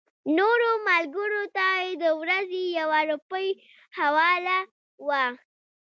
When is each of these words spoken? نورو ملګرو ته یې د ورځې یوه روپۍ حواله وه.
نورو 0.37 0.69
ملګرو 0.89 1.43
ته 1.55 1.65
یې 1.83 1.89
د 2.03 2.05
ورځې 2.21 2.63
یوه 2.79 2.99
روپۍ 3.09 3.47
حواله 3.97 4.57
وه. 5.07 5.25